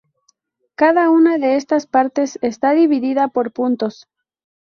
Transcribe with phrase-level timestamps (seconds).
[0.73, 4.07] Cada una de estas partes está dividida por puntos.